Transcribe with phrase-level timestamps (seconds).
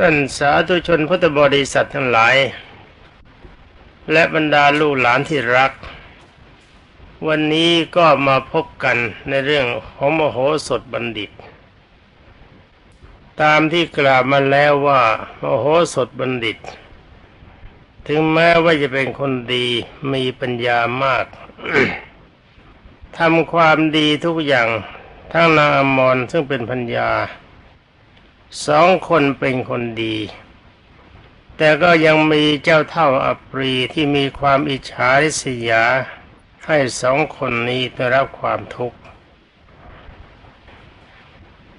[0.00, 2.36] ท่านสาธุชนพุทธบริษัททั้งหลาย
[4.12, 5.72] และบรรดาลูกหลานที่รัก
[7.26, 8.96] วันนี้ก็มาพบกัน
[9.28, 10.38] ในเรื่องของมโห
[10.68, 11.30] สถบัณฑิต
[13.42, 15.00] ตามที่กล่าวมาแล้วว่า
[15.42, 15.64] มโห
[15.94, 16.58] สถบัณฑิต
[18.06, 19.66] ถึงแม้ว่าจะเป็นคนดี
[20.12, 21.26] มีปัญญามาก
[23.18, 24.68] ทำความดีทุกอย่าง
[25.32, 27.10] ทั้งนางอมรซึ่งเป็นพัญญา
[28.66, 30.16] สองคนเป็นคนดี
[31.56, 35.84] แต่ก็ยังมีเจ้าเท่าอัปรีที่มีความอิจฉาริษยา
[36.66, 38.98] ให้สองคนนี้ได้รับความทุกข์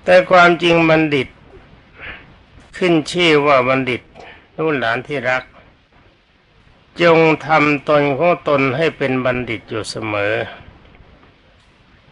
[0.04, 1.28] แต่ความจริงบัณฑิต
[2.78, 4.02] ขึ้นชื่อว่าบัณฑิต
[4.56, 5.44] ลูกหลานที่รัก
[7.02, 10.34] จงทำตนของตนให้เป็นบัณฑิตอยู่เสมอ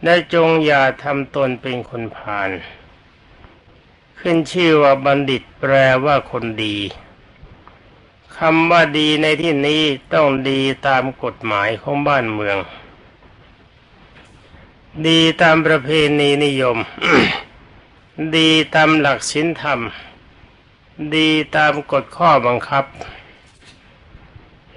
[0.04, 2.50] และจงอย่าทำตนเป็นคนผ่าน
[4.26, 5.74] ขึ้นชื่อว่าบัณฑิตแปล
[6.04, 6.76] ว่าคนดี
[8.38, 9.82] คำว่าดีในที่นี้
[10.14, 12.58] ต้องดีตามกฎหมายของบ้านเมือง
[15.08, 15.88] ดีตามประเพ
[16.20, 16.78] ณีนิยม
[18.36, 19.80] ดีตามหลักศีลธรรม
[21.16, 22.84] ดีตามกฎข้อบังคับ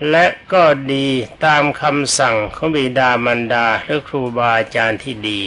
[0.09, 1.07] และก็ดี
[1.45, 5.41] ตามคำสั่งของบิดามารดาหรือครูบาอาจารย์ที่ดี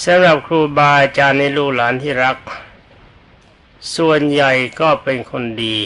[0.00, 2.36] สำหรับครูบาอาจารย์ในลูกหลานที่รัก
[3.96, 5.78] ส่วนใหญ่ก็เป็นคนดี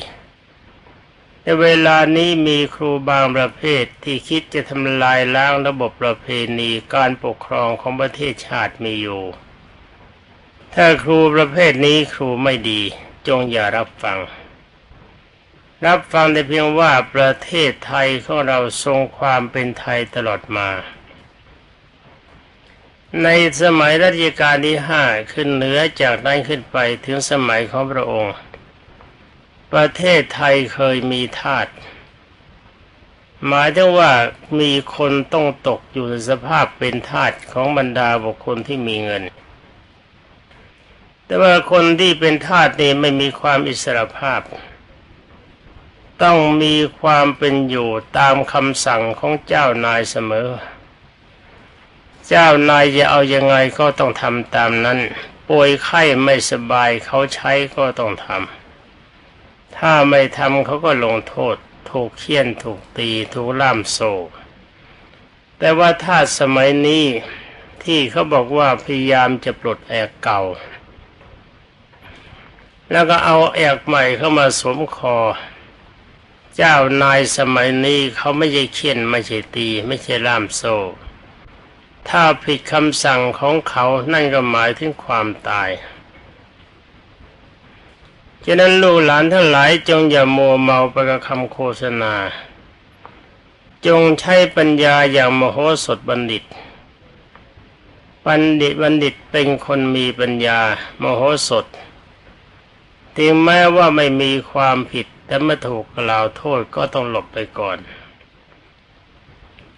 [1.43, 6.27] ในเวลานี้มีครูบางประเภทที่คิดจะทำลายล้างระบบประเพ
[6.59, 9.23] ณีการปกครองของประเทศชาติมีอยู่
[10.75, 12.81] ถ้าครูประเภทนี้ครูไม่ดี
[13.27, 14.19] จงอย่ารับฟัง
[15.87, 20.69] รับฟังแต่เพียงว่าประเทศไทยของเราทรงความเป็นไทยตลอดมา
[23.25, 23.29] ใน
[23.63, 28.35] สมัยรัชกาลที่ห้าขึ้นเหนือจากนั้นขึ้นไปถึงสมัยของพระองค์
[29.73, 31.67] ประเทศไทยเคยมีทาส
[33.47, 34.13] หมายถึงว่า
[34.61, 39.23] มีคนต้องตกอยู่ในสภาพเป็นทาสของบรรดาบุคคลที่มีเงิน
[41.25, 44.41] แต่ว่าคนที่เป็นทาสนี่ไม่มีความอิสระภาพ
[46.23, 47.89] ต้องมีความเป็นอยู่
[48.19, 50.51] ตามคำสั่งของเจ้านายเสมอ
[52.29, 54.99] เจ้านายจะเอายังไงก็ต้องทำตามนั้น
[55.49, 61.57] ป่วยไข้ไม่สบายเขาใช้ก็ต้องทำ ถ้าไม่ทำเขาก็ลงโทษ
[61.91, 64.13] ถูกเคี่ยนถูกตีถูกล่ามโซ่
[65.59, 67.05] แต่ว่าถ้าสมัยนี้
[67.83, 70.43] ที่เขาบอกว่าพยายามจะปลดแอกเก่า
[72.91, 75.17] แล้วก็เอาแอกใหม่เข้ามาสวมคอ
[76.57, 80.77] เจ้านายสมัยนี้เขาไม่ใช่เคี่ยนไม่ใช่ตี ไม่ใช่ล่ามโซ่
[82.09, 85.71] ถ้าผิดคำสั่งของเขานั่นก็หมายถึงความตาย
[88.45, 92.15] ฉะนั้นลูกหลานทั้งหลายจงอย่ามัวเมาไปกับคำโฆษณา
[93.87, 96.45] จงใช้ปัญญาอย่างมโหสถบัณฑิต
[98.27, 100.59] บัณฑิตบัณฑิตเป็นคนมีปัญญา
[101.03, 101.67] มโหสถ
[103.17, 107.79] ถึงแม้ว่าไม่มีความผิดแต่เมื่อถูกกล่าวโทษก็ต้องหลบไปก่อน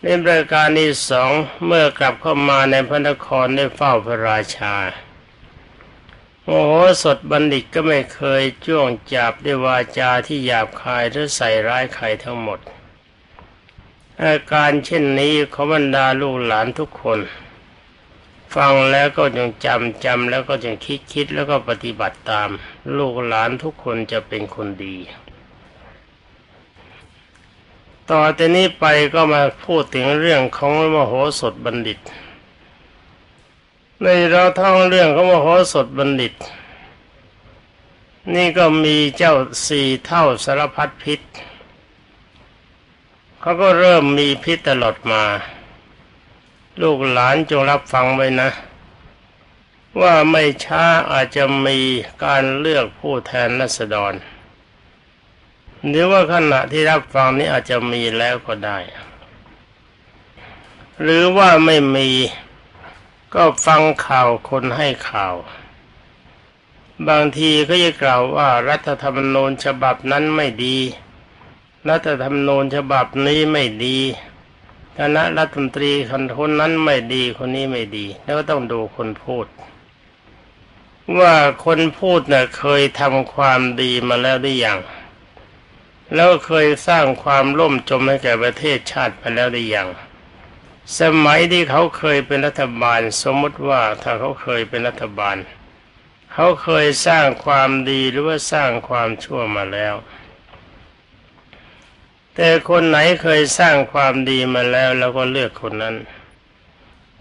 [0.03, 1.31] ในประการที่สอง
[1.66, 4.75] เมื่อกลับเข้ามาในพระนครได้เฝ้าพระราชา
[6.44, 6.72] โอ้โห
[7.03, 12.60] สดบัณฑิตก็ไม่เคยจ้วงจับด้วยวาจาที่หยาบคายหรือใส่ร้ายใครทั้งหมด
[14.22, 17.19] อาการเช่นนี้ของบรรดาลูกหลานทุกคน
[18.54, 22.48] ฟังแล้วก็จงจำจำแล้วก็จงคิดคิดแล้วก็ปฏิบัติตาม
[22.97, 24.97] ลูกหลานทุกคนจะเป็นคนดี
[28.10, 31.98] ต่อแต่นี้ไปก็มาพูดถึงเรื่องของมโหสถบัณฑิต
[34.02, 36.34] ในเราท่องเรื่องของมโหสถบัณฑิต
[38.34, 39.34] นี่ก็มีเจ้า
[39.66, 41.20] สี่เท่าสารพัดพิษ
[43.41, 45.22] เขาก็เริ่มมีพิษตลอดมา
[46.82, 48.50] ลูกหลานจงรับฟังไว้นะ
[50.00, 51.78] ว่าไม่ช้าอาจจะมี
[52.25, 54.12] การเลือกผู้แทนรัษฎร
[55.86, 58.78] หรือว่าขณะที่รับฟังนี้อาจจะมีแล้วก็ได้
[61.02, 62.08] หรือว่าไม่มี
[63.34, 65.34] ก็ฟังข่าวคนให้ข่าว
[67.08, 70.76] บางทีก็จะกล่าวว่ารัฐธรรมนูญฉบับนั้นไม่ดี
[71.88, 73.98] รัฐธรรมนูญฉบับนี้ไม่ดี
[74.98, 75.92] คณะรัฐมนตรี
[76.38, 79.46] คนนั้นไม่ดีคนนี้ไม่ดี แล้วก็ต้องดูคนพูด
[81.19, 81.34] ว่า
[81.64, 84.78] คนพูดเน่ะเคยทำความดีมาแล้วหรือยัง
[86.14, 89.88] แล้วเคยสร้างความล่มจมให้แก่ประเทศชาติไปแล้วหรือยัง
[91.00, 95.37] สมัยที่เขาเคยเป็นรัฐบาล สมมติว่าถ้าเขาเคยเป็นรัฐบาล
[96.32, 99.94] เขาเคยสร้างความดีหรือว่าสร้างความชั่วมาแล้ว
[102.34, 105.96] แต่คนไหนเคยสร้างความดีมาแล้วเราก็เลือกคนนั้น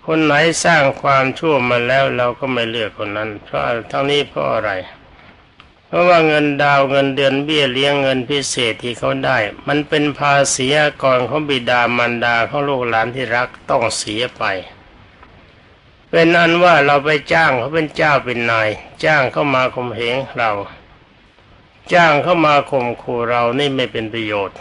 [0.06, 0.34] คนไหน
[0.66, 3.62] สร้างความชั่วมาแล้วเราก็ไม่เลือกคนนั้น เพราะ
[3.92, 9.38] ทั้งนี้เพราะอะไรเพราะว่าเงินดาวเงินเดือนเบี้ยเลี้ยงเงินพิเศษที่เขาได้
[9.68, 10.68] มันเป็นภาษี
[11.04, 14.44] ก่อนของบิดามารดาของลูกหลานที่รักต้องเสียไป
[16.12, 18.70] เป็นอันว่าเราไปจ้างเขาเป็นเจ้าเป็นนาย
[19.04, 20.52] จ้างเข้ามาข่มเหงเรา
[21.94, 24.58] จ้างเข้ามาข่มขู่เรานี่ไม่เป็นประโยชน์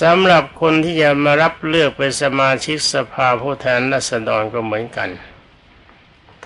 [0.00, 5.10] สำหรับคนที่จะมารับเลือกเป็นสมาชิกสภาผู้แทนราษฎรก็เหมือนกัน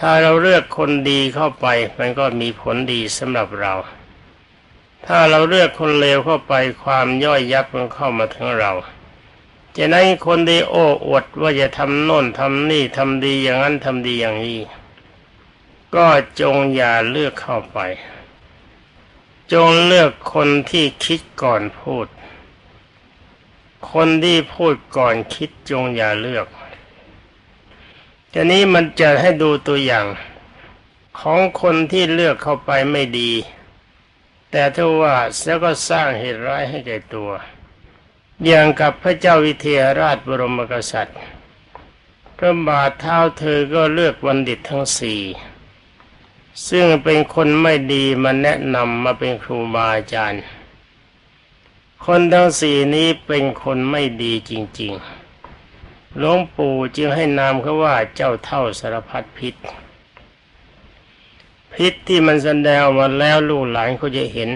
[0.03, 1.67] ถ้าเราเลือกคนดีเข้าไป
[1.99, 3.75] มันก็มีผลดีสำหรับเรา
[5.07, 8.73] ถ้าเราเลือกคนเลวเข้าไปความย่อยยับมันเข้ามาถึงเรา
[9.77, 14.61] จะนั้นคนดีโอ้อวดว่าจะทำโน่นทำนี่ทำดีอย่างนั้นทำดีอย่างนี้
[15.95, 16.07] ก็
[16.41, 17.79] จงอย่าเลือกเข้าไป
[19.53, 22.07] จงเลือกคนที่คิดก่อนพูด
[23.93, 26.47] คนที่พูดก่อนคิดจงอย่าเลือก
[28.33, 30.07] ทีนี้มันจะให้ดูตัวอย่าง
[31.21, 33.31] ของคนที่เลือกเข้าไปไม่ดี
[34.51, 37.31] แต่ถ้าว่าแล้วก็สร้างเหตุร้ายให้แก่ตัว
[38.45, 41.19] อย่างกับพระเจ้าวิเทหราชบรมกษัตริย์
[42.37, 45.21] พระบาทเท้าเธอก็เลือกบัณฑิตทั้งสี่
[46.69, 50.43] ซึ่งเป็นคนไม่ดีมาแนะนำมาเป็นครูบาอาจารย์
[52.05, 55.20] คนทั้งสี่นี้เป็นคนไม่ดีจริง ๆ
[56.19, 59.55] หลวงปู่จึงให้นามเขาว่าเจ้าเท่าสารพัดพิษ
[61.75, 64.51] พิษที่มันแสดงมาแล้วลูกหลานเขาจะเห็น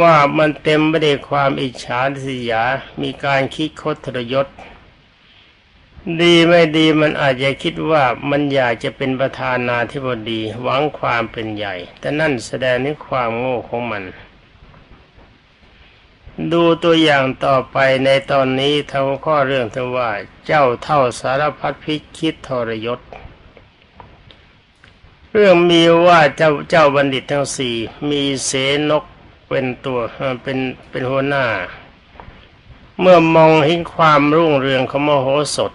[0.00, 2.64] ว่ามันเต็มไปด้วยความอิจฉาทิยา
[3.02, 4.46] มีการคิดคดทรยศ
[6.22, 14.04] ดีไม่ดีมันอาจจะคิดว่ามันอยากจะเป็นประธานาธิบดีหวังความเป็นใหญ่ แต่นั่นแสดงถึงความโง่ของมัน
[16.52, 20.10] ดูตัวอย่างต่อไปในตอนนี้ทั้งข้อเรื่องที่ว่า
[20.46, 23.00] เจ้าเท่าสารพัดพิคิดทรยศ
[25.32, 27.74] เรื่องมีว่าเจ้าเจ้าบัณฑิตทั้งสี่
[28.10, 28.50] มีเส
[28.90, 29.04] นก
[29.48, 29.98] เป็นตัว
[30.42, 30.58] เป็น
[30.90, 31.46] เป็นหัวหน้า
[33.00, 35.72] เมื่อมองเห็นความรุ่งเรืองของมโหสถ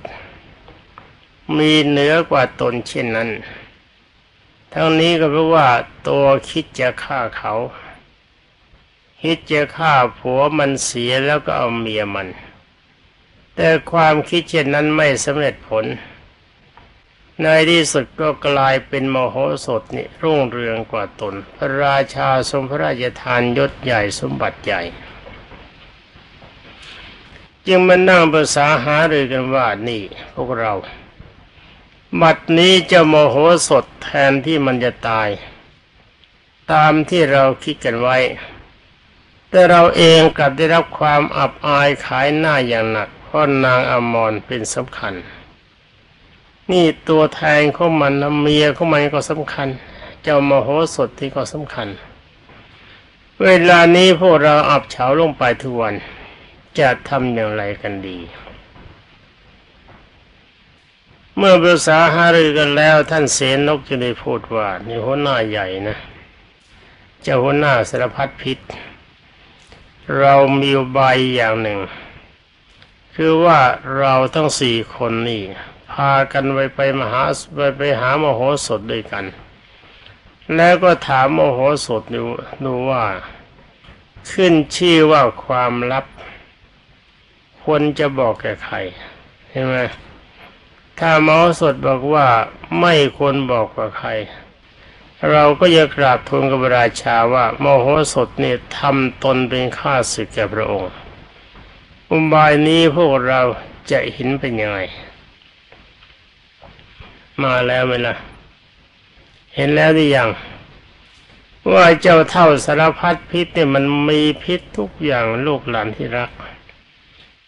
[1.57, 3.29] มีเหนือกว่าตนเช่นนั้น
[4.73, 5.67] ทั้งนี้ก็เพราะว่า
[6.07, 7.53] ตัวคิดจะฆ่าเขา
[9.25, 12.27] คิดจะฆ่าผัวมันเสียแล้วก็เอาเมียมัน
[13.55, 15.85] แต่ความคิดเช่นนั้นไม่สำเร็จผล
[17.41, 19.35] ในที่สุดก็กลายเป็นมโห
[19.65, 24.81] สถนี่รุ่งเรืองกว่าตน พระราชาทรงพระราชทานยศใหญ่สมบัติใหญ่
[27.67, 30.03] จึงมานั่งภาษาหารือกันว่านี่
[30.33, 30.73] พวกเรา
[32.21, 33.35] บัดนี้จะโมโห
[33.67, 35.29] สดแทนที่มันจะตาย
[36.71, 38.17] ตามที่เราคิดกันไว้
[39.55, 45.13] แต่เราเองกลับได้รับความอับอายขายหน้าอย่างหนักเพราะนางอมรเป็นสำคัญ
[46.71, 49.67] นี่ตัวแทนของมันนะเมียของมันก็สำคัญ
[50.23, 51.87] เจ้ามโหสถที่ก็สำคัญ
[53.43, 55.95] เวลานี้พวกเราอับเฉาลงไปทุกวัน
[56.79, 58.19] จะทำอย่างไรกันดี
[61.37, 65.97] เมื่อภาษาหารือกันแล้วท่านเสนนกจะได้พูดว่านี่หัวหน้าใหญ่นะ
[67.21, 68.59] เจ้าหัวหน้าสารพัดพิษ
[70.19, 70.99] เรามีใบ
[71.35, 71.79] อย่างหนึ่ง
[73.15, 73.59] คือว่า
[73.97, 75.43] เราทั้งสี่คนนี่
[75.91, 77.23] พากันไปไปมหา
[77.55, 79.25] ไปไปหามโหสถด้วยกัน
[80.55, 82.23] แล้วก็ถามมโหสถดู
[82.65, 83.03] ดูว่า
[84.31, 86.05] ขึ้นชื่อว่าความลับ
[87.63, 88.75] ควรจะบอกแก่ใคร
[89.49, 89.75] ใช่ไหม
[90.99, 92.27] ถ้ามโหสถบอกว่า
[92.79, 94.09] ไม่ควรบอกกับใคร
[95.31, 100.91] เราก็จะกราบทูลกับราชาว่ามโหสถเนี่ยทำตนเป็นข้าศึกแก่พระองค์
[102.09, 103.41] อุบายนี้พวกเรา
[103.91, 104.79] จะเห็นเป็นยังไง
[107.43, 108.15] มาแล้วไหมล่ะ
[109.55, 110.29] เห็นแล้วหรือยัง
[111.71, 116.31] ว่าเจ้าเท่าสารพัดพิษเนี่ยมันมีพิษทุกอย่างลูกหลานที่รัก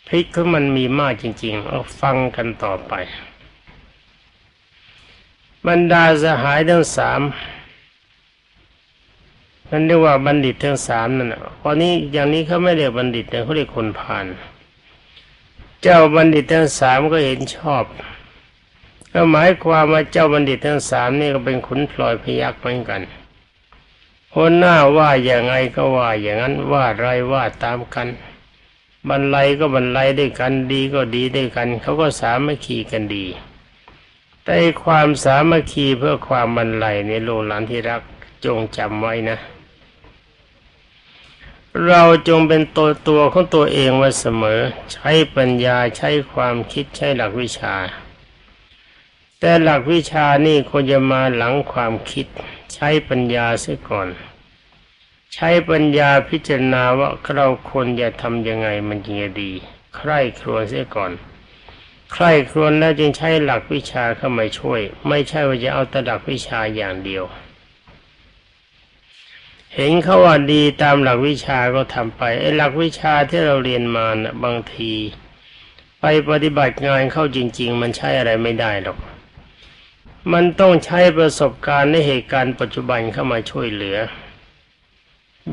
[0.08, 2.94] พิษคือมันมีมากจริง ๆ เอาฟังกันต่อไป
[5.68, 7.22] บรรดาสหายทั้งสาม
[9.70, 11.30] นั่นเรียกว่าบัณฑิตทั้งสามนั่น
[11.62, 14.26] ตอนนี้อย่างนี้เขาไม่เรียกบัณฑิตแต่เขาเรียกคนผ่าน
[15.82, 17.84] เจ้าบัณฑิตทั้งสามก็เห็นชอบ
[19.14, 23.02] ก็หมายความว่าเจ้าบัณฑิตทั้งสามนี่ก็เป็นขุนพลอยพยักเหมือนกัน
[24.34, 28.08] คนหน้าว่าอย่างไงก็ว่าอย่างนั้นว่าไรว่าตามกัน
[29.10, 33.26] บรรลัยก็บรรลัยด้วยกันดีก็ดีด้วยกัน เขาก็สามัคคีกันดี
[34.44, 38.02] แต่ความสามัคคีเพื่อความบรรลัยในโลกหลานที่รัก
[38.46, 39.38] จงจำไว้นะ
[41.84, 44.60] เราจงเป็นตัวตัวของตัวเองไว้เสมอ
[44.94, 47.76] ใช้ปัญญาใช้ความคิดใช้หลักวิชา
[49.40, 52.28] แต่หลักวิชานี่ควรจะมาหลังความคิด
[52.74, 54.08] ใช้ปัญญาเสียก่อน
[55.34, 59.52] ใช้ปัญญาพิจารณาว่าเราควรจะทำยังไงมันจึงจะดี
[59.96, 61.12] ใคร่ครวญเสียก่อน
[62.14, 67.26] ใคร่ครวญแล้วจึงใช้หลักวิชาเข้ามาช่วย ไม่ใช่ว่าจะเอาแต่หลักวิชาอย่างเดียว
[69.78, 74.94] เห็นเขาว่าดีตามหลักวิชาก็ทำไปไอ้หลักวิชาที่เราเรียนมานะบางที
[76.00, 78.98] ไปปฏิบัติงานเข้าจริง ๆ มันใช้อะไรไม่ได้หรอก
[80.34, 83.98] มันต้องใช้ประสบการณ์ในเหตุการณ์ปัจจุบันเข้ามาช่วยเหลือ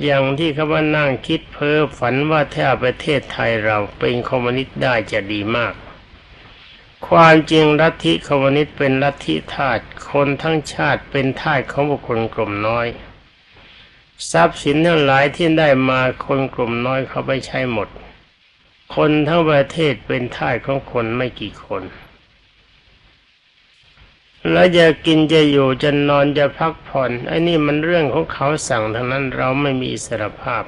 [0.03, 5.75] อย่างที่เขาว่านั่งคิดเพ้อฝันว่าถ้าประเทศไทยเราเป็นคอมมิวนิสต์ได้จะดีมาก
[7.09, 9.79] ความจริงลัทธิคอมมิวนิสต์เป็นลัทธิทาส
[10.11, 12.89] คนทั้งชาติเป็นทาสของบุคคลกลุ่มน้อย
[14.31, 17.89] ทรัพย์สินทั้งหลายที่ได้มาคนกลุ่มน้อยเขาไปใช้หมด
[18.95, 21.83] คนทั้งประเทศเป็นท่าสของคนไม่กี่คน
[24.51, 30.65] แล้วจะกินจะอยู่จะนอนจะพักผ่อนไอ้นี่มันเรื่องของเขาสั่งทั้งนั้นเราไม่มีอิสรภาพ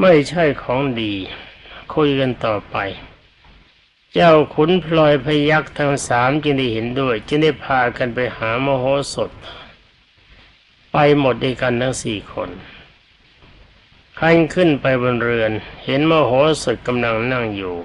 [0.00, 1.14] ไม่ใช่ของดี
[1.94, 2.76] คุยกันต่อไป
[4.14, 9.30] เจ้าขุนพลอยพยักทั้งสามจึงได้เห็นด้วย จึงได้พากันไปหามโหสถ
[10.92, 12.50] ไปหมดด้วยกันทั้งสี่คน
[14.18, 15.52] ขั้นขึ้นไปบนเรือน
[15.84, 17.76] เห็นมโหสถกำลังนั่งอยู่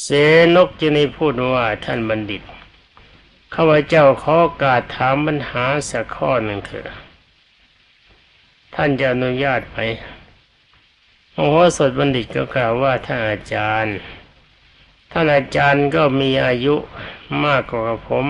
[0.00, 0.08] เส
[0.54, 2.42] นกจึงได้พูดว่าท่านบัณฑิต
[3.54, 6.88] ข้าพเจ้าขอโอกาสถามปัญหาสักข้อหนึ่งเถอะ
[8.74, 9.78] ท่านจะอนุญาตไหม
[11.34, 13.96] มโหสถบัณฑิตก็กล่าวว่าท่านอาจารย์
[15.10, 16.74] ท่านอาจารย์ก็มีอายุ
[17.44, 18.26] มากกว่าผม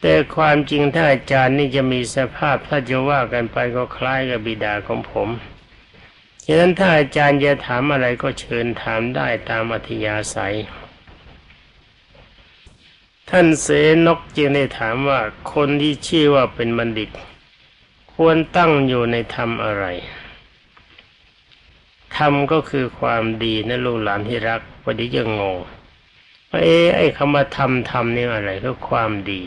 [0.00, 5.28] แต่ความจริงท่านอาจารย์นี่จะมีสภาพถ้าจะว่ากันไปก็คล้ายกับบิดาของผม
[6.44, 10.56] ฉะนั้นถ้าอาจารย์จะถามอะไรก็เชิญถามได้ตามอัธยาศัย
[13.30, 13.68] ท่านเส
[14.06, 15.20] นกจึงได้ถามว่า
[15.54, 17.10] คนที่ชื่อว่าเป็นบัณฑิต
[18.14, 19.84] ควรตั้งอยู่ในธรรมอะไร
[22.16, 25.56] ธรรมก็คือความดีนะลูกหลานที่รักวันนี้จะงง
[26.50, 29.42] ว่าเอ๊ะไอ้คำว่าธรรมธรรมนี่อะไรก็ความดี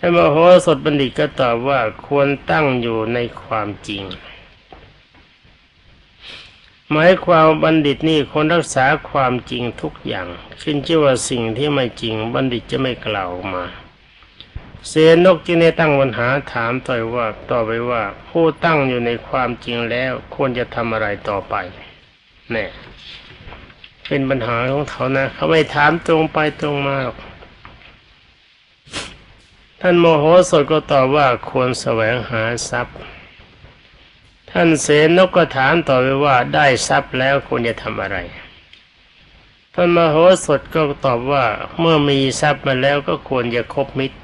[0.00, 0.36] ท่านมโห
[0.66, 4.02] สถบัณฑิตก็ตอบว่าควรตั้งอยู่ในความจริง
[6.90, 10.26] หมายความบัณฑิตนี่คนรักษาความจริงทุกอย่าง
[10.60, 13.64] ขึ้นชื่อว่าสิ่งที่ไม่จริงบัณฑิตจะไม่กล่าวออกมา
[14.88, 14.92] เส
[15.24, 21.54] นกจึงได้ตั้งปัญหาถามต่อยว่าต่อไปว่า ผู้ตั้งอยู่ในความจริงแล้วควรจะทำอะไรต่อไป
[22.52, 22.64] แน่
[24.06, 27.16] เป็นปัญหาของเขานะเขาไม่ถามตรงไปตรงมาหรอก
[29.82, 32.96] ท่านโมโหสดก็ตอบว่าควรแสวงหาทรัพย์
[34.50, 38.18] ท่านเสนกก็ถามต่อไปว่าได้ทรัพย์แล้วควรจะทำอะไร
[39.74, 41.44] ท่านมโหสถก็ตอบว่า
[41.78, 44.16] เมื่อมีทรัพย์มาแล้วก็ควรจะคบมิตร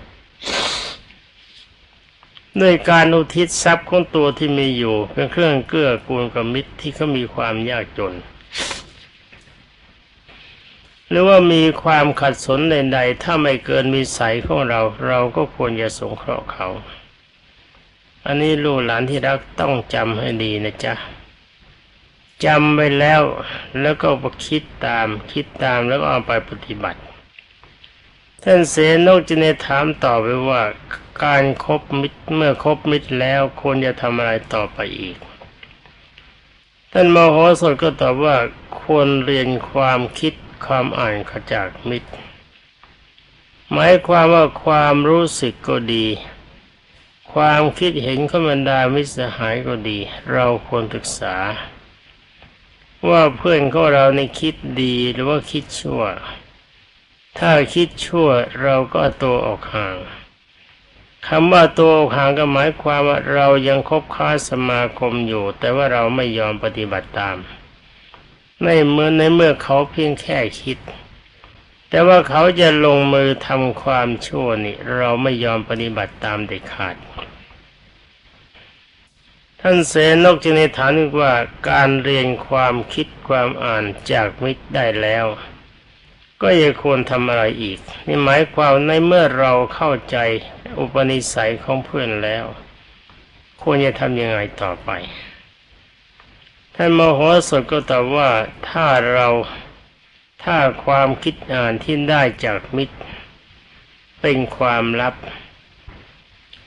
[2.61, 8.14] ด้วยการอุทิศทรัพย์ของตัวที่มีอยู่เป็นเครื่องเกื้อกูลกับมิตรที่เขามีความยากจน
[11.08, 16.68] หรือว่ามีความขัดสนใดๆถ้าไม่เกินมีใสยของเรา เราก็ควรจะสงเคราะห์เขา
[18.26, 20.94] อันนี้ลูกหลานที่รักต้องจำให้ดีนะจ๊ะ
[22.44, 23.23] จำไปแล้ว
[23.80, 27.00] แล้วก็ไปคิดตามคิดตามแล้วก็เอาไปปฏิบัติ
[28.42, 30.62] ท่านเสนกจึงได้ถามต่อไปว่า
[31.25, 35.16] การครบมิตรเมื่อครบมิตรแล้วควรจะทำอะไรต่อไปอีก
[36.92, 38.37] ท่านมโหสถก็ตอบว่า
[38.80, 40.34] ควรเรียนความคิด
[40.66, 42.11] ความอ่านขจากมิตร
[43.73, 46.06] หมายความว่าความรู้สึกก็ดี
[47.33, 49.99] ความคิดเห็นของบรรดามิตรสหายก็ดี
[50.33, 51.37] เราควรศึกษา
[53.09, 56.02] ว่าเพื่อนของเราในคิดดีหรือว่าคิดชั่ว
[57.38, 58.28] ถ้าคิดชั่ว
[58.62, 59.97] เราก็ตัวออกห่าง
[61.28, 67.37] คำว่าตัวออกห่างก็หมายความว่าเรายังคบค้าสมาคมอยู่ แต่ว่าเราไม่ยอมปฏิบัติตาม
[68.64, 70.78] ในเมื่อในเมื่อเขาเพียงแค่คิด
[71.88, 76.97] แต่ว่าเขาจะลงมือทำความชั่วนี่ เราไม่ยอมปฏิบัติตามเด็ดขาด
[79.61, 79.94] ท่านเส
[80.25, 81.33] นกจึงในฐานว่า
[81.71, 85.26] การเรียนความคิดความอ่านจากมิตรได้แล้ว
[86.42, 90.16] ก็ยังควรทำอะไรอีก นี่หมายความในเมื่อเราเข้าใจ
[90.78, 92.44] อุปนิสัยของเพื่อนแล้ว
[93.62, 94.90] ควรจะทำยังไงต่อไป
[96.76, 98.31] ท่านมโหสถก็ตอบว่า
[98.71, 99.28] ถ้าเรา
[100.45, 102.97] ถ้าความคิดอ่านที่ได้จากมิตร
[104.21, 105.14] เป็นความลับ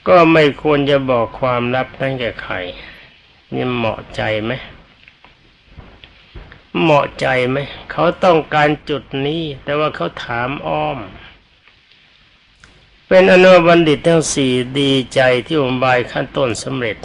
[0.08, 2.56] ก็ไม่ควรจะบอกความลับนั่นแก่ใคร
[3.54, 4.52] นี่เหมาะใจไหม
[6.82, 7.58] เหมาะใจไหม
[7.92, 10.98] เขาต้องการจุดนี้ แต่ว่าเขาถามอ้อม
[13.08, 16.98] เป็นอนุบัณฑิตทั้งสี่ดีใจที่อุบายขั้นต้นสำเร็จ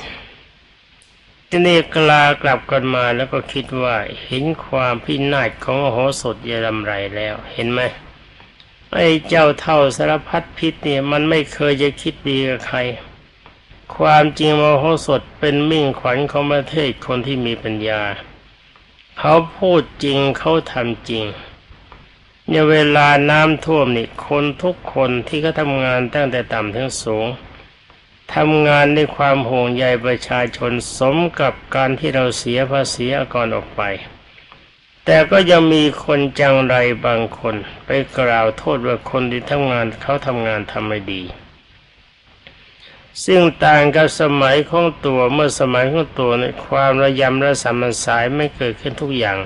[1.55, 7.81] ทีนี้กลากลับกันมาแล้วก็คิดว่าเห็นความพินาศของโหสถยรำไรแล้ว เห็นไหม
[8.93, 12.79] ไอ้เจ้าเท่าสารพัดพิษเนี่ยมันไม่เคยจะคิดดีกับใคร
[13.97, 18.01] ความจริงมโหสถเป็นมิ่งขวัญของประเทศคนที่มีปัญญา
[19.19, 21.25] เขาพูดจริงเขาทำจริง
[22.49, 27.27] เนี่ยเวลาน้ำท่วมนี่คนทุกคนที่เขาทำงานตั้งแต่ต่ำถึงสูง
[28.35, 33.83] ทำงานด้วยความห่วงใยประชาชนสมกับการที่เราเสียภาษีอากรออกไป
[35.05, 37.55] แต่ก็ยังมีคนจังไรบางคน
[37.87, 41.23] ไปกล่าวโทษว่าคนที่ทำงานเขาทำงานทำไม่ดี
[43.25, 49.39] ซึ่งต่างกับสมัยของตัวเมื่อสมัยของตัวในความระยำระสามันสายไม่เกิดขึ้นทุกอย่าง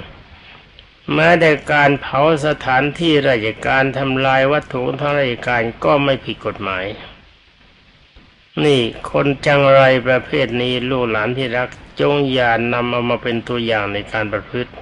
[1.14, 6.84] แม้แต่การเผาสถานที่ราชการทำลายวัตถุทางราชการก็ไม่ผิดกฎหมาย
[8.64, 11.68] นี่คนจังไรประเภทนี้ลูกหลานที่รัก
[12.00, 14.72] จงอย่านำเอามาเป็นตัวอย่างในการประพฤติ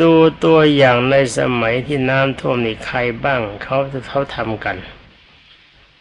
[0.00, 0.12] ดู
[0.44, 4.76] ตัวอย่างในสมัยที่น้ำท่วมนี่ใครบ้างเขาจะเขาทำกัน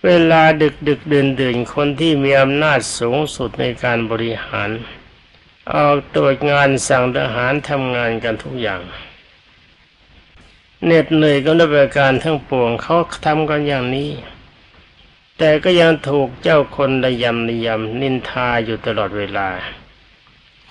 [0.05, 4.69] เวลาดึกดึกเดินเดินคนที่มีอำนาจสูงสุดในการบริหาร
[5.73, 8.81] ออกตรวจงานสั่งทหารทำงานกันทุกอย่าง
[10.85, 14.09] เหน็ดเหนื่อยก็ด้วยประการทั้งปวงเขาทำกันอย่างนี้
[15.43, 19.49] แต่ก็ยังถูกเจ้าคนระยำระยำนินทาอยู่ตลอดเวลา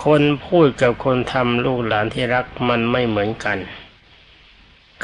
[0.04, 3.58] คนพูดกับคนทำลูกหลานที่รักมันไม่เหมือนกัน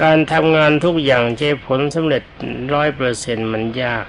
[0.03, 2.23] การทำงานทุกอย่างใช้ผลสำเร็จ
[2.75, 4.07] ร้อยเปอร์เซ็นมันยาก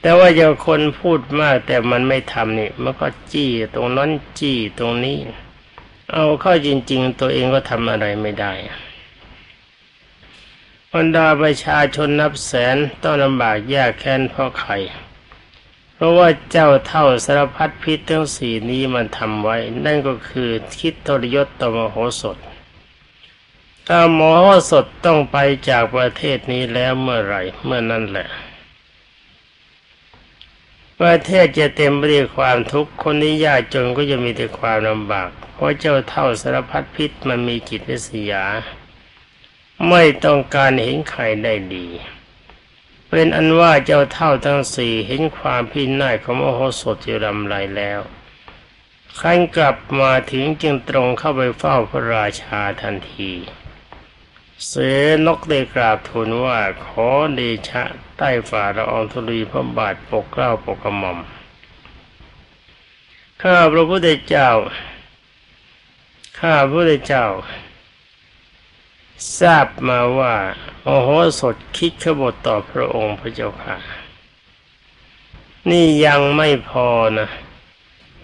[0.00, 5.18] แต่ว่าเจะคนพูดมากแต่มันไม่ทำนี่มันก็จี้ตรงนั้นจี้ตรงนี้
[6.12, 8.52] เอาเข้าจริง ๆ ตัวเองก็ทำอะไรไม่ได้
[10.96, 14.72] บรรดาประชาชนนับแสนต้องลำบากยากแค้นเพราะใคร
[15.94, 22.36] เพราะว่าเจ้าเท่าสารพัดพิษทั้งสี่นี้มันทำไว้ นั่นก็คือคิดทรยศต่อมโหสถ
[23.88, 25.36] ถ้ามโหสถต้องไป
[25.68, 28.28] จากประเทศนี้แล้วเมื่อไรเมื่อนั้นแหละ
[31.00, 38.44] ประเทศจะเต็มไปด้วยความทุกข์คนนี้ยากจนก็จะมีแต่ความลำบาก เพราะเจ้าเท่าสารพัดพิษมันมีจิตวิสยา
[39.88, 41.86] ไม่ต้องการเห็นใครได้ดี
[43.08, 48.00] เป็นอันว่าเจ้าเท่าทั้งสี่เห็นความพินาศของมโหสถจิรำไรแล้ว
[49.20, 53.32] ขันกลับมาถึงจึงตรงเข้าไปเฝ้าพระราชาทันที
[54.66, 54.72] เส
[55.26, 57.82] นกได้กราบทูลว่าขอเดชะ
[58.16, 61.18] ใต้ฝ่าละอองธุลีพระบาทปกเกล้าปกกระหม่อม
[63.42, 64.50] ข้าพระพุทธเจ้า
[66.38, 67.26] ข้าพระพุทธเจ้า
[69.38, 70.34] ทราบมาว่า
[70.84, 71.08] โอโห
[71.40, 73.76] สถคิดขบฏต่อพระองค์พระเจ้าค่ะ
[75.70, 77.28] นี่ยังไม่พอนะ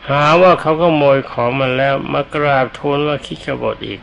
[0.08, 4.00] หาว่าเขาก็โมยของมันแล้วมากราบทูลว่าคิดขบฏอีก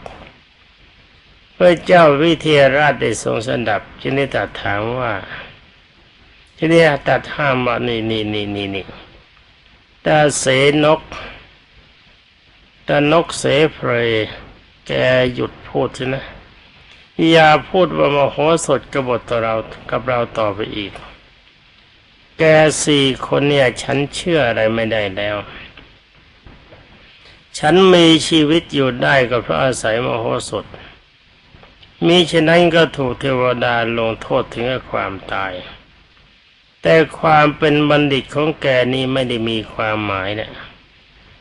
[1.57, 5.13] พระเจ้าวิเทหราชได้ทรงสดับจึงได้ตรัสถามว่า
[6.57, 8.85] ที่นี้ตัดห้ามว่านี่นี่นี่นี่นี่
[10.05, 10.45] ตาเส
[10.83, 11.01] นก
[12.87, 13.91] ตานกเสเพร
[14.87, 14.91] แก
[15.33, 16.23] หยุดพูดสินะ
[17.31, 19.53] อย่าพูดว่ามโหสถกบฏต่อเรา
[19.89, 20.91] กับเราต่อไปอีก
[22.37, 22.43] แก
[22.85, 25.35] สี่คนเนี่ยฉันเชื่ออะไรไม่ได้แล้ว
[27.57, 30.65] ฉันมีชีวิตอยู่ได้ก็เพราะอาศัยมโหสถ
[32.07, 35.53] มีฉะนั้นก็ถูกเทวดาลงโทษถึงกับความตาย
[36.81, 40.51] แต่ความเป็นบัณฑิตของแกนี้ไม่ได้มีความหมายเนะ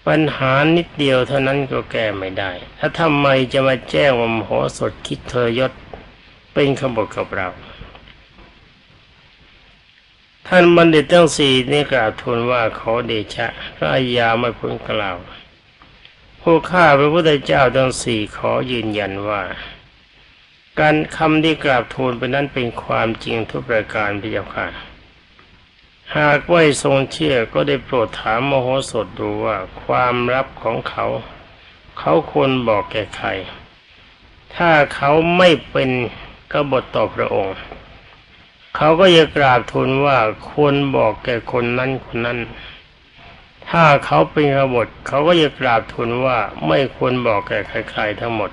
[0.06, 5.72] ปัญหานิดเดียวเท่านั้นก็แก้ไม่ได้ ถ้าทำไมจะมาแจ้งว่ามโหสถคิดเธอยศ
[6.52, 7.48] เป็นขบฏกับเรา
[10.48, 15.16] ท่านบัณฑิตทั้งสี่นี่กล่าวทูลว่าขอเดชะพระยาไม่พ้นกล่าว
[16.40, 19.42] ผู้ข้าพระพุทธเจ้าทั้งสี่ขอยืนยันว่า
[20.80, 24.66] การคำที่กราบทูลไปนั้นเป็นความจริงทุกประการพระเจ้าค่ะ
[26.18, 31.06] หากไม่ทรงเชื่อก็ได้โปรดถามมโหสถดูว่าความลับของเขา
[31.98, 33.28] เขาควรบอกแก่ใคร
[34.56, 35.90] ถ้าเขาไม่เป็น
[36.52, 37.56] กบฏต่อพระองค์
[38.76, 40.18] เขาก็จะกราบทูลว่า
[40.50, 42.38] ควรบอกแก่คนนั้นคนนั้น
[43.70, 48.50] ถ้าเขาเป็นกบฏเขาก็จะกราบทูลว่าไม่ควรบอกแก่ใคร ๆ ทั้งหมด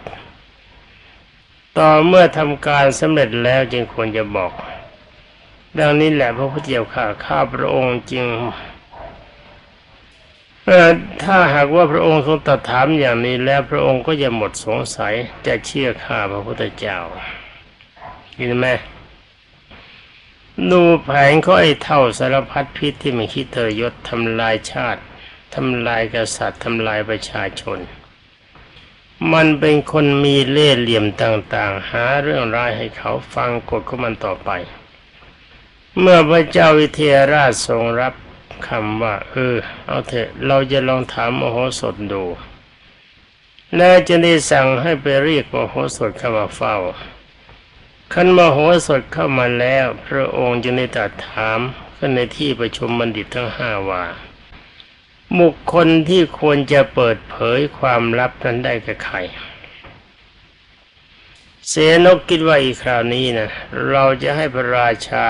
[1.78, 4.52] ต่อเมื่อทำการสำเร็จแล้วจึงควรจะบอก
[5.78, 8.28] ดังนี้แหละพระพุทธเจ้าข้าข้าพระองค์จึง
[11.24, 15.14] ถ้าหากว่าพระองค์ทรงตรัสถามอย่างนี้แล้วพระองค์ก็จะหมดสงสัย
[15.48, 17.00] จะเชื่อข้าพระพุทธเจ้า
[18.36, 18.68] เห็นไหม
[20.72, 25.02] ดูแผงเขาไอ้เท่าสารพัดพิษที่มันคิดเตยศทำลายชาติ
[25.56, 27.80] ทำลายกษัตริย์ทำลายประชาชน
[29.34, 34.52] มันเป็นคนมีเล่ห์เหลี่ยมต่าง ๆ หาเรื่องร้ายให้เขาฟังกฎของมันต่อไป
[35.98, 38.14] เมื่อพระเจ้าวิเทหราชทรงรับ
[38.68, 39.56] คำว่า เออ
[39.88, 42.24] เอาเถอะเราจะลองถามมโหสถดู
[43.76, 46.76] แล้วจะได้สั่งให้ไปเรียกมโหสถเข้ามาเฝ้า
[48.14, 51.60] ขันมโหสถเข้ามาแล้ว พระองค์จึงได้ตรัสถาม
[51.98, 54.04] ขึ้นในที่ประชุมบัณฑิตทั้งห้าว่า
[55.40, 59.18] บุคคลที่ควรจะเปิดเผยความลับนั้นได้กับใคร
[61.68, 61.74] เส
[62.06, 63.50] นกคิดว่าอีกคราวนี้นะ
[63.90, 65.26] เราจะให้พระราชา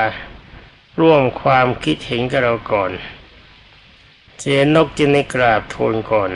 [1.00, 2.92] ร่วมความคิดเห็นกับเราก่อน
[4.40, 6.30] เสนกจึงได้กราบทูลก่อน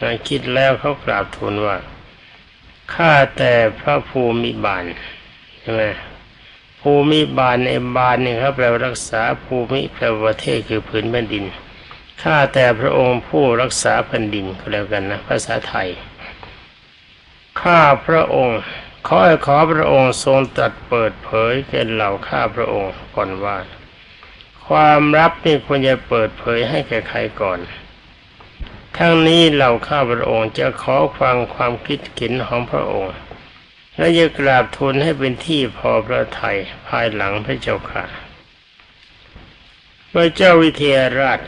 [0.00, 1.76] นะคิดแล้วเขากราบทูลว่า
[2.94, 4.84] ข้าแต่พระภูมิบาล
[5.60, 5.82] ใช่ไหม
[6.80, 11.44] ภูมิบาลในบาลเนี่ยครับแปลรักษาภูมิแปลประเทศคือพื้นแผ่นดิน
[12.22, 15.88] ข้าแต่พระองค์ผู้รักษาแผ่นดินก็แล้วกันนะภาษาไทย
[17.60, 18.60] ข้าพระองค์
[19.06, 23.58] ขอให้ขอพระองค์ทรงตัดเปิดเผยแก่เหล่าข้าพระองค์ก่อนว่า
[24.66, 27.58] ความลับนี่ควรจะเปิดเผยให้แก่ใครก่อน
[28.96, 33.14] ทั้งนี้เหล่าข้าพระองค์จะขอฟังความคิดเห็นของพระองค์
[33.96, 38.04] และจะกราบทูลให้เป็นที่พอพระทัยภายหลังพระเจ้าค่ะ
[40.12, 41.40] พระเจ้าวิเทหราช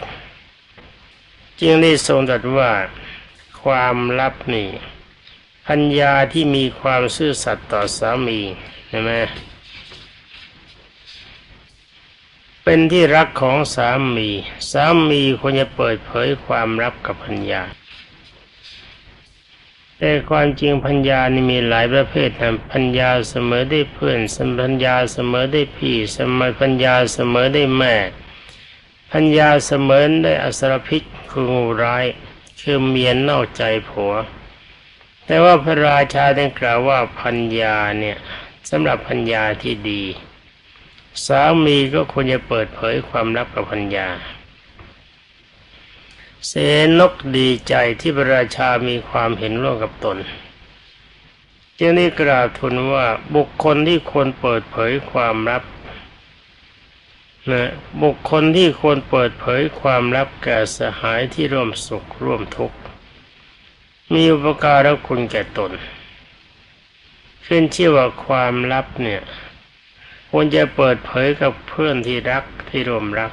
[1.60, 2.72] จึงได้ทรงตรัสว่า
[3.62, 4.68] ความลับนี่
[5.66, 8.40] พัญญาที่มีความซื่อสัตย์ต่อสามี
[8.88, 9.10] ใช่ไหม
[12.64, 14.28] เป็นที่รักของสามี
[14.70, 17.62] สามีควรจะเปิดเผยความลับกับพัญญา
[19.98, 27.94] แต่ความจริงพัญญานี่มีหลายประเภทนะพัญญาเสมอได้เพื่อนสมพัญญาเสมอได้พี่สมัยพัญญาเสมอได้แม่
[29.12, 32.06] พัญญาเสมอได้อสรพิษคืองูร้าย
[32.60, 34.14] คือเมียนนอกใจผัว
[35.26, 38.16] แต่ว่าพระราชาได้กล่าวว่าพัญญาเนี่ย
[38.70, 40.02] สำหรับพัญญาที่ดี
[41.26, 44.08] สามีก็ควรจะเปิดเผยความลับกับพัญญา
[46.46, 46.52] เส
[46.98, 50.18] นกดีใจที่พระราชามีความเห็นร่วมกับตน
[51.78, 55.62] จึงได้กราบทูลว่าบุคคลที่ควรเปิดเผยความลับ
[57.50, 57.70] นะ
[58.02, 62.76] บุคคลที่ควรเปิดเผยความลับแก่สหายที่ร่วมสุขร่วมทุกข์
[64.14, 65.72] มีอุปการะคุณแก่ตน
[67.46, 69.22] ขึ้นชื่อว่าความลับเนี่ย
[70.30, 73.32] ควรจะเปิดเผยกับเพื่อนที่รักที่ร่วมรัก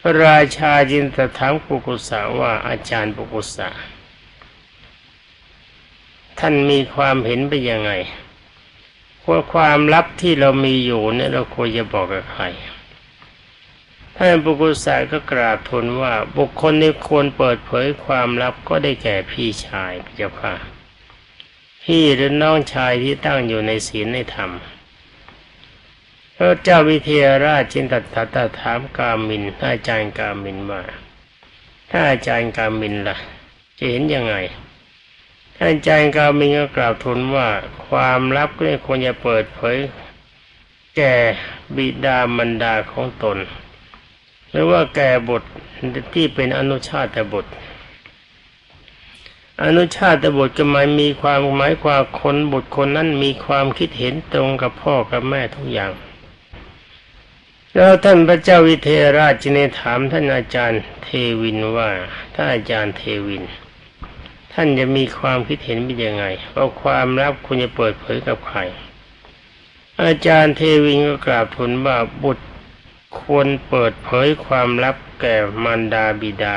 [0.00, 3.68] พระราชาจินตถามปุกุสาว่าอาจารย์ปุกุสา
[6.38, 7.90] ท่านมีความเห็นไปยังไง
[9.28, 12.44] ว่าความลับที่เรามีอยู่เนี่ยเราควรจะบอกกับใคร
[14.20, 20.54] ท่านปุกุสาก็กราบทูลว่าบุคคลที่ควรเปิดเผยความลับก็ได้แก่พี่ชายเจ้าค่ะ
[21.84, 24.50] พี่หรือน้องชายที่ตั้งอยู่ในศีลในธรรม
[26.36, 30.82] พระเจ้าวิเทหราชจินตัตถาถามกามินอาจารย์กามินว่า
[31.90, 33.16] ถ้าอาจารย์กามินละ่ะ
[33.78, 34.34] จะเห็นยังไง
[35.56, 37.48] ท่านอาจารย์กามินก็กล่าวทูลว่า
[37.86, 39.76] ความลับก็ควรจะเปิดเผย
[40.96, 41.14] แก่
[41.76, 43.38] บิดามารดาของตน
[44.50, 45.42] หรือว่าแก่บท
[46.14, 47.52] ที่เป็นอนุชาตบุตร
[49.64, 55.92] อนุชาตบุตรก็หมายมีความหมายความคนบุตรคนนั้นมีความคิดเห็นตรงกับพ่อกับแม่ทุกอย่าง
[57.74, 61.08] แล้วท่านพระเจ้าวิเทราชจึงถามท่านอาจารย์เท
[61.40, 61.90] วินว่า
[62.34, 63.42] ถ้าอาจารย์เทวิน
[64.52, 68.58] ท่านจะมีความคิดเห็นเป็นยังไงว่าความลับคุณจะเปิดเผยกับใคร
[70.04, 72.44] อาจารย์เทวินก็กราบทูลว่าบุตร
[73.20, 76.56] ควรเปิดเผยความลับแก่มารดาบิดา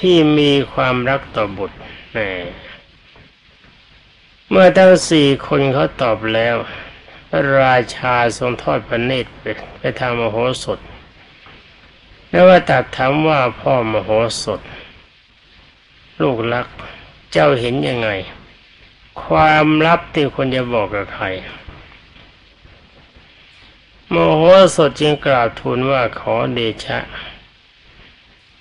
[0.00, 1.78] ที่มีความรักต่อบุตร
[4.50, 6.56] เมื่อทั้งสี่คนเขาตอบแล้ว
[7.28, 9.30] พระราชาทรงทอดพระเนตร
[9.78, 10.78] ไปทางมโหสถ
[12.30, 14.10] แล้วว่าตัดถามว่าพ่อมโห
[14.42, 14.60] สถ
[16.20, 16.66] ลูกรัก
[17.32, 18.08] เจ้าเห็นยังไง
[19.24, 21.26] ความลับที่คนจะบอกกับใคร
[24.12, 24.42] โมโห
[24.74, 26.98] สถจึงกราบทูลว่าขอเดชะ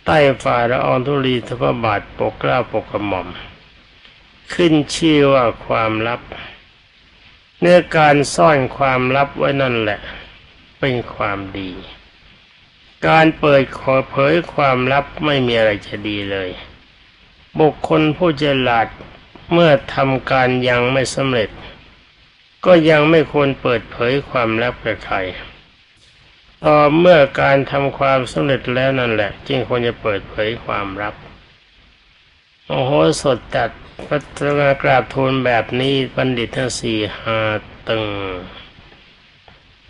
[0.06, 3.28] ใต้ฝ่าละอองธุลีทพบาทปกกล้าปกกระหม่อม
[4.54, 6.22] ขึ้นชื่อว่าความลับ
[7.60, 10.00] เนื้อการซ่อนความลับไว้นั่นแหละ
[10.80, 11.72] เป็นความดี
[13.08, 16.50] การเปิดขอเผยความลับไม่มีอะไรจะดีเลย
[17.60, 18.88] บุคคลผู้เจริญ
[19.54, 21.50] เมื่อทำการยังไม่สำเร็จ
[22.65, 25.17] ก็ยังไม่ควรเปิดเผยความลับกับใคร
[26.63, 31.15] ต่อเมื่อการทำความสำเร็จแล้วนั่นแหละ จึงควรจะเปิดเผยความลับ
[32.67, 32.91] โอ้โห
[33.22, 33.70] สดจัด
[34.06, 37.39] พระตรากราบทูลแบบนี้บัณฑิตทั้งสี่หา
[37.89, 38.06] ตึง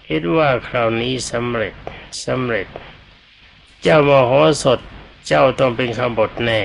[0.07, 1.73] คิดว่าคราวนี้สำเร็จ
[2.25, 2.67] สำเร็จ
[3.81, 4.31] เจ้ามโห
[4.63, 4.79] สถ
[5.27, 6.61] เจ้าต้องเป็นขบฏแน่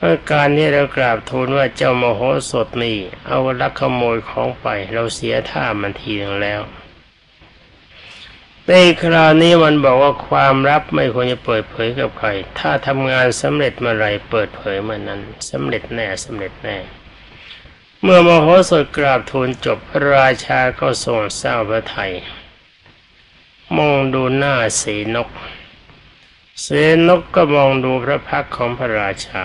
[0.00, 6.60] เมื่อการนี้เรากราบทูลว่าเจ้ามโหสถนี่เอาลักขโมยของไป เราเสียท่ามันทีนึงแล้ว
[8.66, 16.76] ในคราวนี้มันบอกว่าความลับไม่ควรจะเปิดเผยกับใคร ถ้าทำงานสำเร็จเมื่อไรเปิดเผยเมื่อนั้นสำเร็จแน่สำเร็จแน่
[18.02, 22.12] เมื่อมโหสถกราบทูลจบพระราชาก็ทรงเศร้าพระไทย
[23.76, 24.82] มองดูหน้าเส
[25.14, 25.28] นก
[26.62, 26.66] เส
[27.08, 29.44] นกก็มองดูพระพักของพระราชา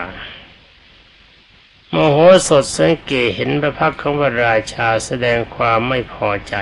[1.98, 6.56] มโหสถสังเกตเห็นพระพักของพระราชาแสดงความไม่พอใจ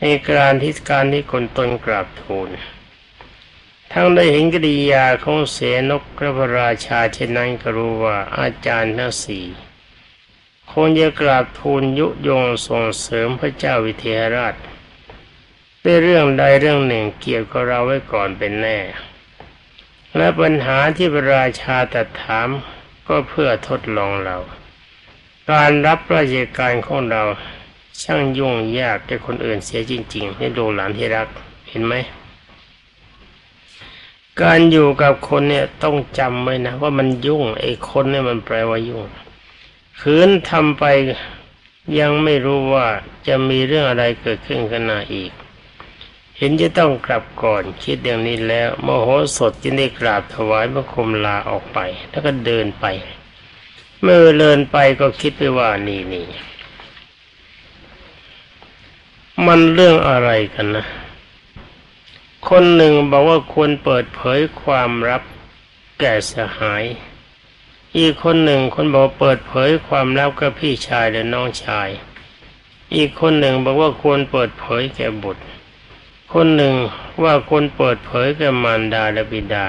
[0.00, 2.48] ในการที่การที่คนตนกราบทูล
[3.92, 5.58] ทั้งได้เห็นกิริยาของเส
[5.90, 9.46] นกพระราชาเช่นนั้นก็รู้ว่าอาจารย์ทั้งสี่
[10.70, 14.54] คงจะกราบทูลยุยงส่งเสริมพระเจ้าวิเทหราช
[15.84, 18.78] ด้วยเรื่องใดเรื่องหนึ่งเกี่ยวกับเราไว้ก่อนเป็นแน่
[20.16, 22.50] และปัญหาที่พระราชาตัดถาม
[23.06, 24.36] ก็เพื่อทดลองเรา
[25.50, 27.22] การรับราชการของเรา
[28.02, 31.28] ช่างยุ่งยากแก่คนอื่นเสียจริงๆนี่ดูหลานที่รัก
[31.68, 31.94] เห็นไหม
[34.42, 39.04] การอยู่กับคนเนี่ยต้องจำไว้นะ ว่ามันยุ่งไอ้คนเนี่ยมันแปลว่ายุ่ง
[40.00, 40.84] คืนทำไป
[41.98, 42.86] ยังไม่รู้ว่า
[43.26, 45.32] จะมีเรื่องอะไรเกิดขึ้นข้างหน้าอีก
[46.38, 51.78] เห็นจะต้องกลับก่อนคิดอย่างนี้แล้วโมโหสดจึงได้กราบถวายพระคมลาออกไป
[52.10, 52.86] แล้วก็เดินไป
[54.02, 56.26] เมื่อเดินไปก็คิดไปว่านี่นี่
[59.46, 60.86] มันเรื่องอะไรกันนะ
[62.48, 65.22] คนหนึ่งบอกว่าควรเปิดเผยความลับ
[66.00, 66.84] แก่สหาย
[67.98, 71.88] อีกคนหนึ่งคนบอกเปิดเผยความลับกับพี่ชายและน้องชาย
[72.96, 75.42] อีกคนหนึ่งบอกว่าควรเปิดเผยแก่บุตร
[76.32, 76.74] คนหนึ่ง
[77.22, 79.66] ว่าควรเปิดเผยแก่มารดาและบิดา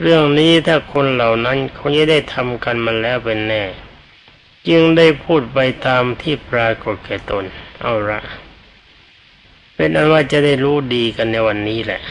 [0.00, 3.64] เรื่องนี้ถ้าคนเหล่านั้นคงจะได้ทำกันมาแล้วเป็นแน่
[4.68, 7.44] จึงได้พูดไปตามที่ปรากฏแก่ตน
[7.80, 8.20] เอาละ
[9.74, 12.02] เป็นอันว่าจะได้รู้ดีกันในวันนี้แหละ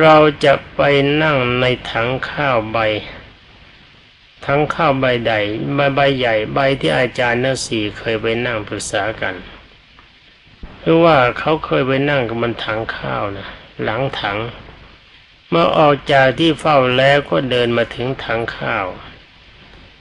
[0.00, 0.80] เราจะไป
[1.22, 2.78] นั่งในถังข้าวใบ
[4.46, 5.32] ทั้งข้าวใบใด
[5.74, 9.34] ใบใบใหญ่ใบที่อาจารย์นสี่เคยไปนั่งปรึกษากัน
[10.84, 13.48] เพราะว่าเขาเคยไปนั่งกับบนถังข้าวนะ
[13.82, 14.38] หลังถัง
[15.48, 18.86] เมื่อออกจากที่เฝ้าแล้วก็เดินมาถึงถังข้าว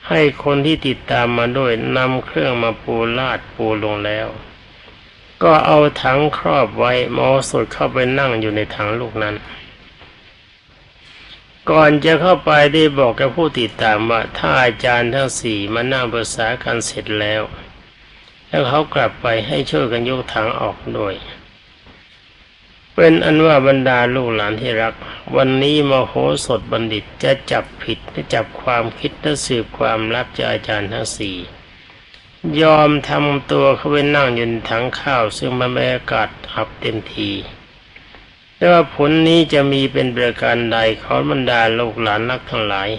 [0.08, 4.28] ให้คนที่ติดตามมาด้วยนำเครื่องมาปูลาดปูลงแล้ว
[5.44, 9.36] ก็เอาถังครอบไว้มอสดเข้าไปนั่งอยู่ในถังลูกนั้น
[11.70, 17.42] ก่อนจะเข้าไปได้บอกกับผู้ติดตามว่าถ้าอาจารย์ทั้งสี่มานั่งภาษากันเสร็จแล้ว
[18.52, 21.16] แล้วเขากลับไปให้ช่วยกันยกถังออกด้วย
[22.96, 24.94] เป็นอันว่าบรรดาลูกหลานที่รัก
[25.36, 26.14] วันนี้มโห
[26.46, 31.38] สถบัณฑิตจะจับผิดจะจับความคิดและสืบความลับจากอาจารย์ทั้งสี่
[32.62, 37.32] ยอมทำตัวเขาไปนั่งยืนถังข้าว ซึ่งมันบรรยากาศอับเต็มที
[38.56, 42.90] แต่ว่าผลนี้จะมีเป็นประการใดขอบรรดาลูกหลานนักทั้งหลาย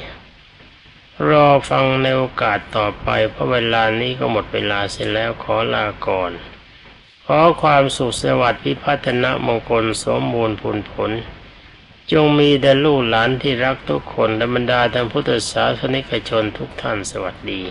[1.31, 6.33] รอฟังในโอกาสต่อไปเพราะเวลานี้ก็หมดเวลาเสร็จแล้วขอลาก่อน
[7.27, 11.11] ขอความสุขสวัสดิ์พิพัฒนมงคลสมบูรณ์ผลผล
[12.13, 17.63] จงมีแด่ลูกหลานที่รักทุกคนและบรรดาท่านพุทธศาสนิกชนทุกท่านสวัสดี